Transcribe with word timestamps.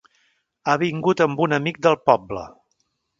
Ha 0.67 0.73
vingut 0.83 1.21
amb 1.25 1.43
un 1.47 1.53
amic 1.59 1.77
del 1.89 1.99
poble. 2.11 2.47